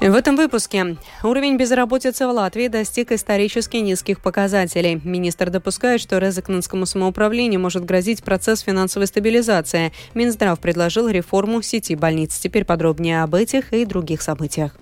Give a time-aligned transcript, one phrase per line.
[0.00, 5.00] В этом выпуске уровень безработицы в Латвии достиг исторически низких показателей.
[5.02, 9.92] Министр допускает, что Резакненскому самоуправлению может грозить процесс финансовой стабилизации.
[10.14, 12.38] Минздрав предложил реформу сети больниц.
[12.38, 14.76] Теперь подробнее об этих и других событиях.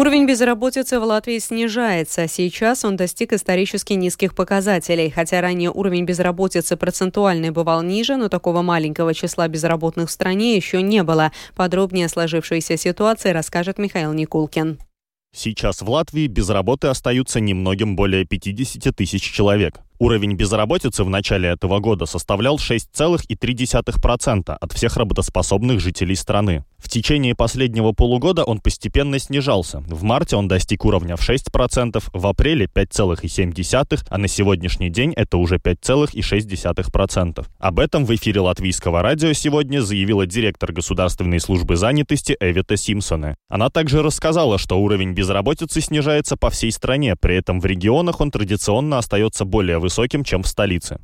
[0.00, 2.26] Уровень безработицы в Латвии снижается.
[2.26, 5.10] Сейчас он достиг исторически низких показателей.
[5.10, 10.80] Хотя ранее уровень безработицы процентуальный бывал ниже, но такого маленького числа безработных в стране еще
[10.80, 11.32] не было.
[11.54, 14.78] Подробнее о сложившейся ситуации расскажет Михаил Никулкин.
[15.36, 19.80] Сейчас в Латвии без работы остаются немногим более 50 тысяч человек.
[20.00, 26.64] Уровень безработицы в начале этого года составлял 6,3% от всех работоспособных жителей страны.
[26.78, 29.80] В течение последнего полугода он постепенно снижался.
[29.80, 35.36] В марте он достиг уровня в 6%, в апреле 5,7%, а на сегодняшний день это
[35.36, 37.46] уже 5,6%.
[37.58, 43.36] Об этом в эфире латвийского радио сегодня заявила директор Государственной службы занятости Эвита Симпсона.
[43.50, 48.30] Она также рассказала, что уровень безработицы снижается по всей стране, при этом в регионах он
[48.30, 50.98] традиционно остается более высоким высоким, чем в столице.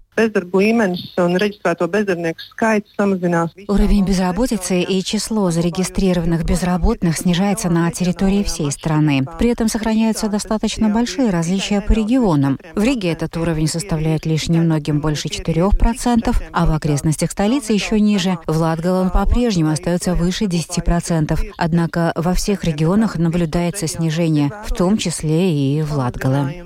[3.68, 9.26] Уровень безработицы и число зарегистрированных безработных снижается на территории всей страны.
[9.38, 12.58] При этом сохраняются достаточно большие различия по регионам.
[12.74, 18.38] В Риге этот уровень составляет лишь немногим больше 4%, а в окрестностях столицы еще ниже.
[18.46, 21.52] В Латгале он по-прежнему остается выше 10%.
[21.58, 26.65] Однако во всех регионах наблюдается снижение, в том числе и в Латгале.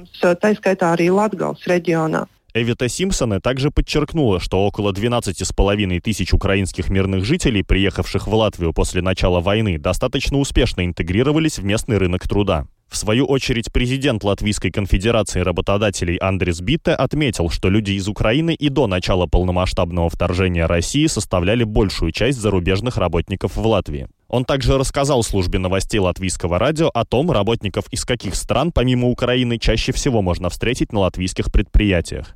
[2.52, 9.02] Эвита Симпсона также подчеркнула, что около 12,5 тысяч украинских мирных жителей, приехавших в Латвию после
[9.02, 12.66] начала войны, достаточно успешно интегрировались в местный рынок труда.
[12.88, 18.68] В свою очередь, президент Латвийской конфедерации работодателей Андрес Битте отметил, что люди из Украины и
[18.68, 24.08] до начала полномасштабного вторжения России составляли большую часть зарубежных работников в Латвии.
[24.30, 29.58] Он также рассказал службе новостей латвийского радио о том, работников из каких стран, помимо Украины,
[29.58, 32.28] чаще всего можно встретить на латвийских предприятиях.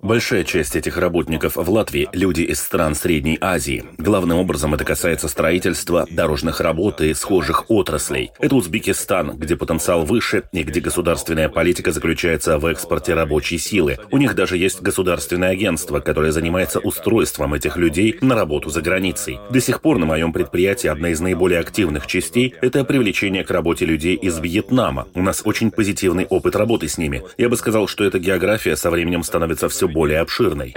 [0.00, 3.84] Большая часть этих работников в Латвии– люди из стран Средней Азии.
[3.98, 8.30] Главным образом это касается строительства, дорожных работ и схожих отраслей.
[8.38, 13.98] Это Узбекистан, где потенциал выше и где государственная политика заключается в экспорте рабочей силы.
[14.12, 19.40] У них даже есть государственное агентство, которое занимается устройством этих людей на работу за границей.
[19.50, 23.84] До сих пор на моем предприятии одна из наиболее активных частей– это привлечение к работе
[23.84, 25.08] людей из Вьетнама.
[25.14, 27.22] У нас очень позитивный опыт работы с ними.
[27.38, 30.72] Я бы сказал, что эта география со временем становится все более обширной.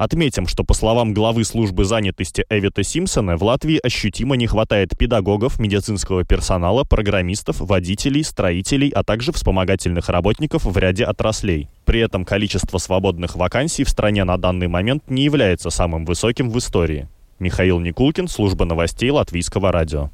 [0.00, 5.60] Отметим, что по словам главы службы занятости Эвита Симпсона, в Латвии ощутимо не хватает педагогов,
[5.60, 11.68] медицинского персонала, программистов, водителей, строителей, а также вспомогательных работников в ряде отраслей.
[11.90, 16.56] При этом количество свободных вакансий в стране на данный момент не является самым высоким в
[16.56, 17.08] истории.
[17.40, 20.12] Михаил Никулкин, служба новостей Латвийского радио.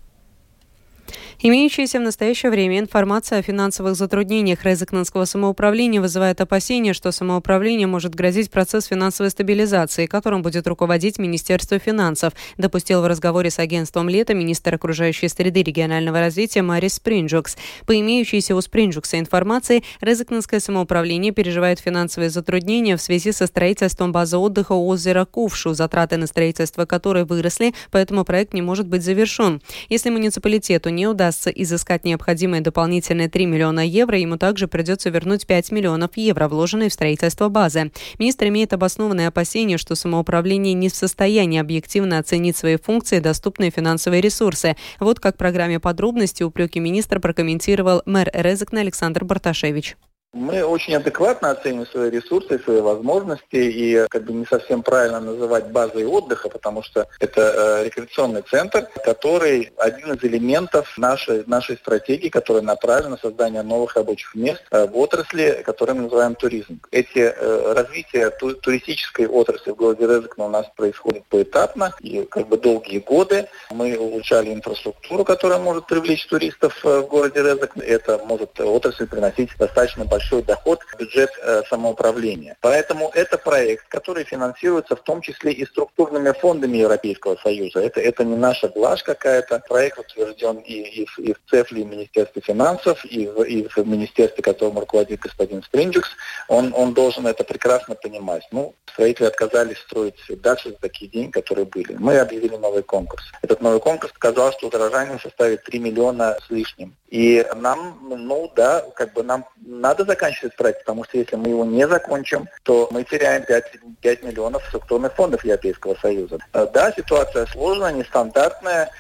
[1.43, 8.15] Имеющаяся в настоящее время информация о финансовых затруднениях Резакненского самоуправления вызывает опасения, что самоуправление может
[8.15, 14.33] грозить процесс финансовой стабилизации, которым будет руководить Министерство финансов, допустил в разговоре с агентством «Лето»
[14.33, 17.59] министр окружающей среды регионального развития Марис Спринджукс.
[17.85, 24.39] По имеющейся у Спринджукса информации, Резакненское самоуправление переживает финансовые затруднения в связи со строительством базы
[24.39, 29.61] отдыха у озера Кувшу, затраты на строительство которой выросли, поэтому проект не может быть завершен.
[29.91, 35.45] Если муниципалитету не удастся удастся изыскать необходимые дополнительные 3 миллиона евро, ему также придется вернуть
[35.45, 37.91] 5 миллионов евро, вложенные в строительство базы.
[38.21, 43.73] Министр имеет обоснованные опасения, что самоуправление не в состоянии объективно оценить свои функции и доступные
[43.73, 44.77] финансовые ресурсы.
[45.01, 49.97] Вот как в программе подробности упреки министра прокомментировал мэр Резекна Александр Барташевич.
[50.37, 55.69] Мы очень адекватно оцениваем свои ресурсы, свои возможности, и как бы не совсем правильно называть
[55.73, 57.41] базой отдыха, потому что это
[57.81, 63.97] э, рекреационный центр, который один из элементов нашей, нашей стратегии, которая направлена на создание новых
[63.97, 66.83] рабочих мест э, в отрасли, которую мы называем туризм.
[66.91, 72.47] Эти э, развитие ту, туристической отрасли в городе Резекна у нас происходит поэтапно и как
[72.49, 73.49] бы долгие годы.
[73.71, 77.81] Мы улучшали инфраструктуру, которая может привлечь туристов э, в городе Резекна.
[77.81, 82.57] Это может отрасль приносить достаточно большой большой доход в бюджет э, самоуправления.
[82.61, 87.81] Поэтому это проект, который финансируется в том числе и структурными фондами Европейского Союза.
[87.81, 89.63] Это, это не наша блажь какая-то.
[89.69, 93.77] Проект утвержден и, и, и в ЦЕФЛе, и в Министерстве финансов, и в, и в
[93.87, 96.09] Министерстве, которым руководит господин Стринджикс.
[96.49, 98.43] Он, он должен это прекрасно понимать.
[98.51, 101.95] Ну, строители отказались строить дальше за такие деньги, которые были.
[101.99, 103.25] Мы объявили новый конкурс.
[103.43, 106.97] Этот новый конкурс сказал, что удорожание составит 3 миллиона с лишним.
[107.09, 111.65] И нам, ну да, как бы нам надо заканчивать проект, потому что если мы его
[111.65, 113.65] не закончим, то мы теряем 5,
[114.01, 116.39] 5 миллионов структурных фондов Европейского Союза.
[116.53, 118.91] Э, да, ситуация сложная, нестандартная,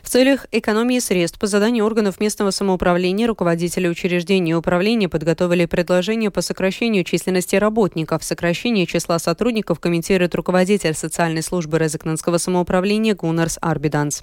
[0.00, 6.30] в целях экономии средств по заданию органов местного самоуправления руководители учреждений и управления подготовили предложение
[6.30, 8.22] по сокращению численности работников.
[8.22, 14.22] Сокращение числа сотрудников комментирует руководитель социальной службы Резекненского самоуправления Гуннарс Арбиданс.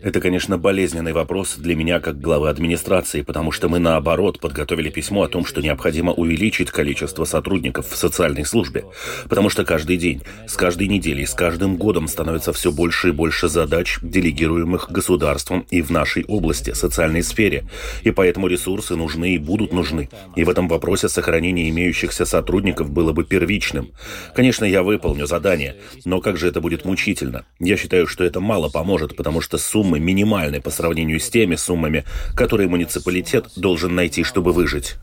[0.00, 5.24] Это, конечно, болезненный вопрос для меня как главы администрации, потому что мы, наоборот, подготовили письмо
[5.24, 8.86] о том, что необходимо увеличить количество сотрудников в социальной службе,
[9.28, 13.50] потому что каждый день, с каждой неделей, с каждым годом становится все больше и больше
[13.50, 17.66] задач, делегируемых государством и в нашей области, социальной сфере,
[18.04, 20.08] и поэтому ресурсы нужны и будут нужны.
[20.34, 23.90] И в этом вопросе сохранение имеющихся сотрудников было бы первичным.
[24.34, 27.44] Конечно, я выполню задание, но как же это будет будет мучительно.
[27.58, 32.04] Я считаю, что это мало поможет, потому что суммы минимальны по сравнению с теми суммами,
[32.36, 34.94] которые муниципалитет должен найти, чтобы выжить.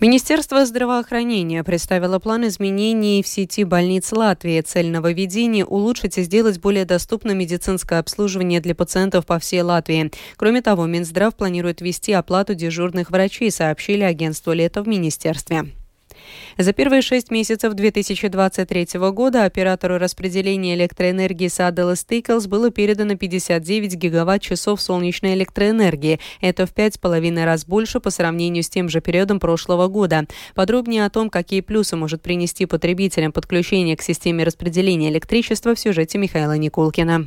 [0.00, 4.60] Министерство здравоохранения представило план изменений в сети больниц Латвии.
[4.60, 10.10] Цель нововведения– улучшить и сделать более доступным медицинское обслуживание для пациентов по всей Латвии.
[10.36, 15.66] Кроме того, Минздрав планирует ввести оплату дежурных врачей, сообщили агентству «Лето» в министерстве.
[16.58, 24.80] За первые шесть месяцев 2023 года оператору распределения электроэнергии Saddle Stickles было передано 59 гигаватт-часов
[24.80, 26.20] солнечной электроэнергии.
[26.40, 30.26] Это в пять с половиной раз больше по сравнению с тем же периодом прошлого года.
[30.54, 36.18] Подробнее о том, какие плюсы может принести потребителям подключение к системе распределения электричества в сюжете
[36.18, 37.26] Михаила Никулкина.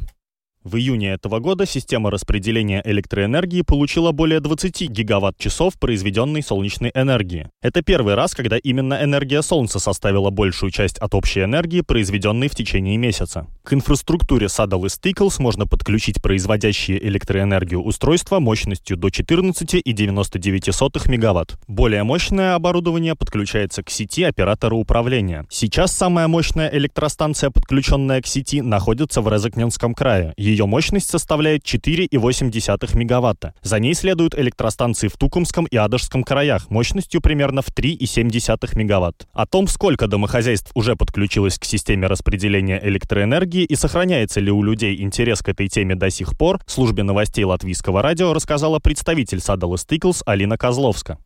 [0.66, 7.52] В июне этого года система распределения электроэнергии получила более 20 гигаватт-часов произведенной солнечной энергии.
[7.62, 12.56] Это первый раз, когда именно энергия Солнца составила большую часть от общей энергии, произведенной в
[12.56, 13.46] течение месяца.
[13.64, 21.60] К инфраструктуре Saddle Stickles можно подключить производящие электроэнергию устройства мощностью до 14,99 мегаватт.
[21.68, 25.46] Более мощное оборудование подключается к сети оператора управления.
[25.52, 30.34] Сейчас самая мощная электростанция, подключенная к сети, находится в Резакненском крае.
[30.56, 33.54] Ее мощность составляет 4,8 мегаватта.
[33.62, 39.28] За ней следуют электростанции в Тукумском и Адожском краях мощностью примерно в 3,7 мегаватт.
[39.34, 45.02] О том, сколько домохозяйств уже подключилось к системе распределения электроэнергии и сохраняется ли у людей
[45.02, 50.22] интерес к этой теме до сих пор, службе новостей Латвийского радио рассказала представитель Saddle Stickles
[50.26, 51.18] Алина Козловска.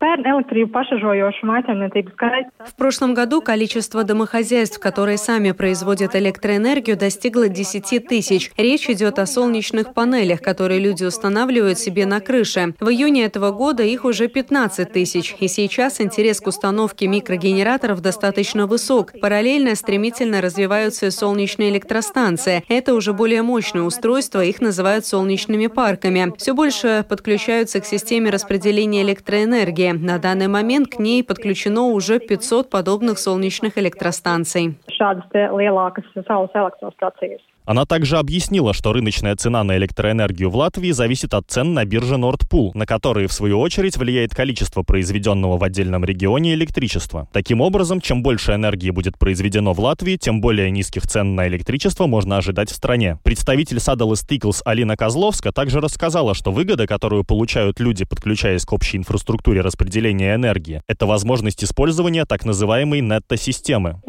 [2.66, 8.50] В прошлом году количество домохозяйств, которые сами производят электроэнергию, достигло 10 тысяч.
[8.56, 12.74] Речь идет о солнечных панелях, которые люди устанавливают себе на крыше.
[12.80, 18.66] В июне этого года их уже 15 тысяч, и сейчас интерес к установке микрогенераторов достаточно
[18.66, 19.12] высок.
[19.20, 22.64] Параллельно стремительно развиваются и солнечные электростанции.
[22.68, 26.32] Это уже более мощные устройства, их называют солнечными парками.
[26.36, 29.92] Все больше подключаются к системе распределения электроэнергии.
[29.92, 34.76] На данный момент к ней подключено уже 500 подобных солнечных электростанций.
[37.64, 42.16] Она также объяснила, что рыночная цена на электроэнергию в Латвии зависит от цен на бирже
[42.16, 47.28] Nordpool, на которые, в свою очередь, влияет количество произведенного в отдельном регионе электричества.
[47.32, 52.06] Таким образом, чем больше энергии будет произведено в Латвии, тем более низких цен на электричество
[52.06, 53.18] можно ожидать в стране.
[53.22, 58.96] Представитель Saddle Stickles Алина Козловска также рассказала, что выгода, которую получают люди, подключаясь к общей
[58.98, 64.00] инфраструктуре распределения энергии, это возможность использования так называемой нетто-системы.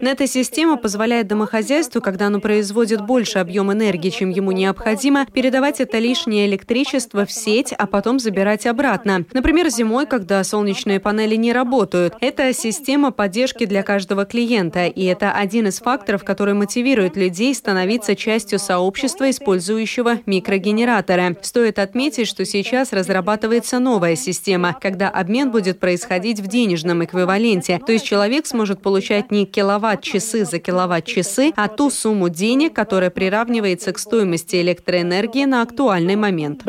[0.00, 5.98] Нетто-система Система позволяет домохозяйству, когда оно производит больше объем энергии, чем ему необходимо, передавать это
[5.98, 9.24] лишнее электричество в сеть, а потом забирать обратно.
[9.32, 12.12] Например, зимой, когда солнечные панели не работают.
[12.20, 18.14] Это система поддержки для каждого клиента, и это один из факторов, который мотивирует людей становиться
[18.14, 21.38] частью сообщества, использующего микрогенераторы.
[21.40, 27.92] Стоит отметить, что сейчас разрабатывается новая система, когда обмен будет происходить в денежном эквиваленте, то
[27.92, 33.98] есть человек сможет получать не киловатт-часы за киловатт-часы, а ту сумму денег, которая приравнивается к
[33.98, 36.64] стоимости электроэнергии на актуальный момент.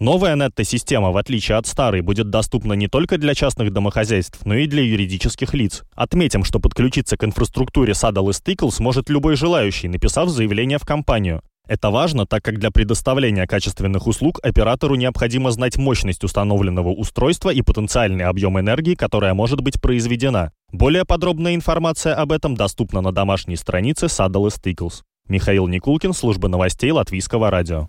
[0.00, 4.66] Новая нетто-система, в отличие от старой, будет доступна не только для частных домохозяйств, но и
[4.66, 5.82] для юридических лиц.
[5.94, 11.42] Отметим, что подключиться к инфраструктуре Saddle Stickle сможет любой желающий, написав заявление в компанию.
[11.66, 17.62] Это важно, так как для предоставления качественных услуг оператору необходимо знать мощность установленного устройства и
[17.62, 20.52] потенциальный объем энергии, которая может быть произведена.
[20.74, 25.02] Более подробная информация об этом доступна на домашней странице Saddle Stickles.
[25.28, 27.88] Михаил Никулкин, служба новостей Латвийского радио.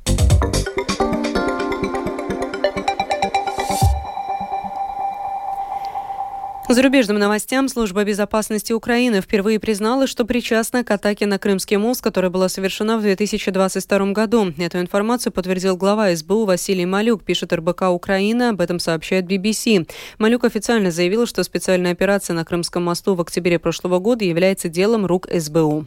[6.67, 12.31] Зарубежным новостям служба безопасности Украины впервые признала, что причастна к атаке на Крымский мост, которая
[12.31, 14.51] была совершена в 2022 году.
[14.57, 19.87] Эту информацию подтвердил глава СБУ Василий Малюк, пишет РБК Украина, об этом сообщает BBC.
[20.17, 25.05] Малюк официально заявил, что специальная операция на Крымском мосту в октябре прошлого года является делом
[25.05, 25.85] рук СБУ.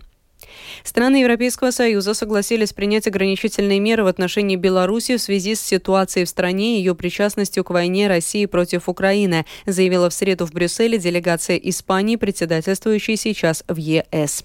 [0.85, 6.29] Страны Европейского Союза согласились принять ограничительные меры в отношении Беларуси в связи с ситуацией в
[6.29, 11.57] стране и ее причастностью к войне России против Украины, заявила в среду в Брюсселе делегация
[11.57, 14.45] Испании, председательствующей сейчас в ЕС.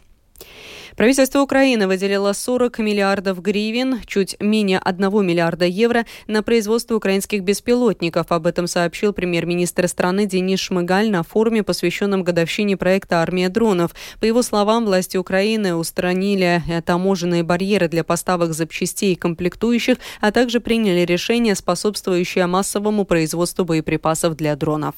[0.95, 8.31] Правительство Украины выделило 40 миллиардов гривен, чуть менее 1 миллиарда евро, на производство украинских беспилотников.
[8.31, 13.95] Об этом сообщил премьер-министр страны Денис Шмыгаль на форуме, посвященном годовщине проекта «Армия дронов».
[14.19, 20.59] По его словам, власти Украины устранили таможенные барьеры для поставок запчастей и комплектующих, а также
[20.59, 24.93] приняли решение, способствующее массовому производству боеприпасов для дронов.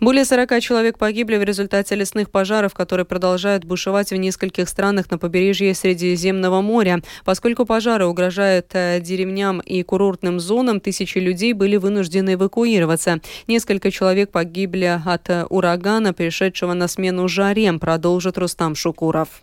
[0.00, 5.18] Более 40 человек погибли в результате лесных пожаров, которые продолжают бушевать в нескольких странах на
[5.18, 7.02] побережье Средиземного моря.
[7.24, 13.20] Поскольку пожары угрожают э, деревням и курортным зонам, тысячи людей были вынуждены эвакуироваться.
[13.46, 19.42] Несколько человек погибли от э, урагана, пришедшего на смену жаре, продолжит Рустам Шукуров.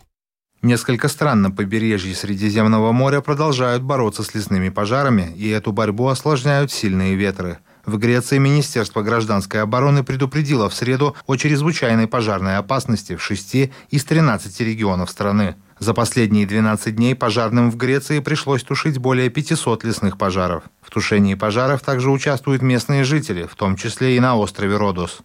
[0.60, 6.72] Несколько стран на побережье Средиземного моря продолжают бороться с лесными пожарами, и эту борьбу осложняют
[6.72, 7.58] сильные ветры.
[7.88, 14.04] В Греции Министерство гражданской обороны предупредило в среду о чрезвычайной пожарной опасности в 6 из
[14.04, 15.56] 13 регионов страны.
[15.78, 20.64] За последние 12 дней пожарным в Греции пришлось тушить более 500 лесных пожаров.
[20.82, 25.20] В тушении пожаров также участвуют местные жители, в том числе и на острове Родос.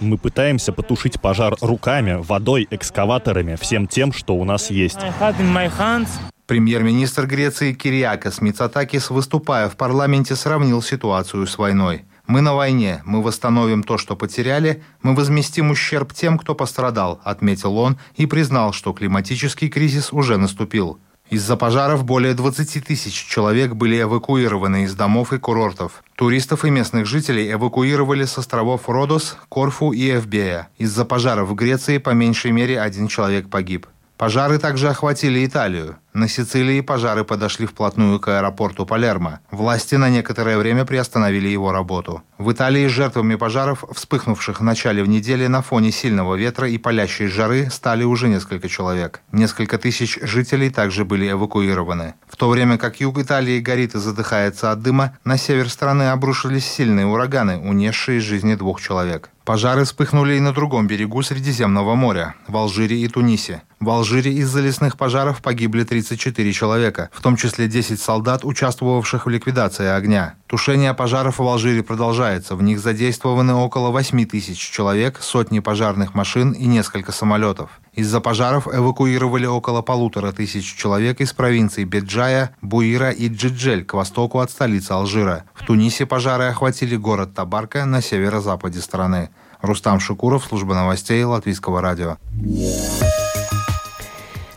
[0.00, 4.98] Мы пытаемся потушить пожар руками, водой, экскаваторами, всем тем, что у нас есть.
[6.52, 12.04] Премьер-министр Греции Кириакос Мицатакис, выступая в парламенте, сравнил ситуацию с войной.
[12.26, 17.78] «Мы на войне, мы восстановим то, что потеряли, мы возместим ущерб тем, кто пострадал», отметил
[17.78, 20.98] он и признал, что климатический кризис уже наступил.
[21.30, 26.04] Из-за пожаров более 20 тысяч человек были эвакуированы из домов и курортов.
[26.16, 30.68] Туристов и местных жителей эвакуировали с островов Родос, Корфу и Эвбея.
[30.76, 33.86] Из-за пожаров в Греции по меньшей мере один человек погиб.
[34.18, 35.96] Пожары также охватили Италию.
[36.14, 39.40] На Сицилии пожары подошли вплотную к аэропорту Палермо.
[39.50, 42.22] Власти на некоторое время приостановили его работу.
[42.36, 47.28] В Италии жертвами пожаров, вспыхнувших в начале в недели на фоне сильного ветра и палящей
[47.28, 49.22] жары, стали уже несколько человек.
[49.32, 52.12] Несколько тысяч жителей также были эвакуированы.
[52.28, 56.66] В то время как юг Италии горит и задыхается от дыма, на север страны обрушились
[56.66, 59.30] сильные ураганы, унесшие жизни двух человек.
[59.44, 63.62] Пожары вспыхнули и на другом берегу Средиземного моря, в Алжире и Тунисе.
[63.80, 69.28] В Алжире из-за лесных пожаров погибли 34 человека, в том числе 10 солдат, участвовавших в
[69.28, 70.34] ликвидации огня.
[70.46, 72.56] Тушение пожаров в Алжире продолжается.
[72.56, 77.70] В них задействованы около 8 тысяч человек, сотни пожарных машин и несколько самолетов.
[77.94, 84.40] Из-за пожаров эвакуировали около полутора тысяч человек из провинций Беджая, Буира и Джиджель к востоку
[84.40, 85.44] от столицы Алжира.
[85.54, 89.30] В Тунисе пожары охватили город Табарка на северо-западе страны.
[89.60, 92.16] Рустам Шукуров, служба новостей Латвийского радио.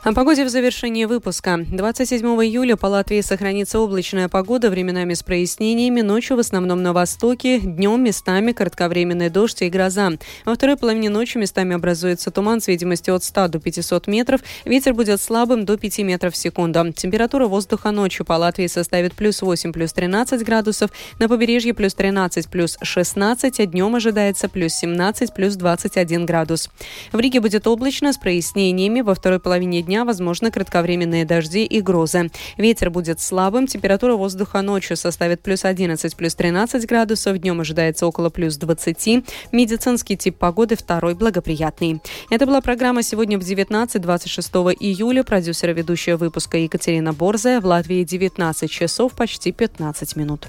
[0.05, 1.65] О погоде в завершении выпуска.
[1.67, 7.59] 27 июля по Латвии сохранится облачная погода, временами с прояснениями, ночью в основном на востоке,
[7.59, 10.11] днем местами кратковременный дождь и гроза.
[10.45, 14.93] Во второй половине ночи местами образуется туман с видимостью от 100 до 500 метров, ветер
[14.93, 16.93] будет слабым до 5 метров в секунду.
[16.93, 22.47] Температура воздуха ночью по Латвии составит плюс 8, плюс 13 градусов, на побережье плюс 13,
[22.47, 26.69] плюс 16, а днем ожидается плюс 17, плюс 21 градус.
[27.11, 31.79] В Риге будет облачно с прояснениями, во второй половине дня дня возможны кратковременные дожди и
[31.79, 32.29] грозы.
[32.57, 38.29] Ветер будет слабым, температура воздуха ночью составит плюс 11, плюс 13 градусов, днем ожидается около
[38.29, 39.25] плюс 20.
[39.53, 42.01] Медицинский тип погоды второй благоприятный.
[42.29, 45.23] Это была программа сегодня в 19-26 июля.
[45.23, 47.61] Продюсер и ведущая выпуска Екатерина Борзая.
[47.61, 50.47] В Латвии 19 часов почти 15 минут.